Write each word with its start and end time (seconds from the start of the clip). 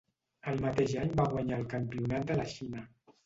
El 0.51 0.55
mateix 0.63 0.95
any 1.01 1.11
va 1.19 1.27
guanyar 1.35 1.59
el 1.63 1.69
campionat 1.75 2.27
de 2.31 2.39
la 2.41 2.47
Xina. 2.57 2.83